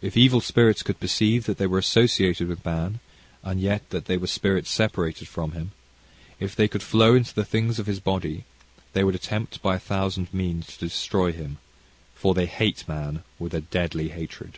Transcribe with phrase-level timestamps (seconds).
[0.00, 3.00] "If evil spirits could perceive that they were associated with man,
[3.42, 5.72] and yet that they were spirits separate from him, and
[6.48, 8.44] if they could flow in into the things of his body,
[8.94, 11.58] they would attempt by a thousand means to destroy him;
[12.14, 14.56] for they hate man with a deadly hatred."...